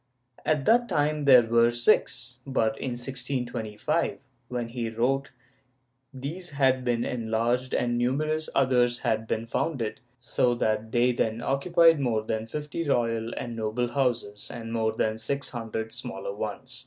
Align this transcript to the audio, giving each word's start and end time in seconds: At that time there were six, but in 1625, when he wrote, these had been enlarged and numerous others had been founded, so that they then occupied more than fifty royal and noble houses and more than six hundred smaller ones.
At 0.43 0.65
that 0.65 0.89
time 0.89 1.25
there 1.25 1.43
were 1.43 1.69
six, 1.69 2.37
but 2.43 2.75
in 2.79 2.93
1625, 2.93 4.17
when 4.47 4.69
he 4.69 4.89
wrote, 4.89 5.29
these 6.11 6.49
had 6.49 6.83
been 6.83 7.05
enlarged 7.05 7.75
and 7.75 7.99
numerous 7.99 8.49
others 8.55 9.01
had 9.05 9.27
been 9.27 9.45
founded, 9.45 9.99
so 10.17 10.55
that 10.55 10.91
they 10.91 11.11
then 11.11 11.39
occupied 11.43 11.99
more 11.99 12.23
than 12.23 12.47
fifty 12.47 12.83
royal 12.89 13.31
and 13.37 13.55
noble 13.55 13.89
houses 13.89 14.49
and 14.51 14.73
more 14.73 14.91
than 14.93 15.19
six 15.19 15.51
hundred 15.51 15.93
smaller 15.93 16.33
ones. 16.33 16.79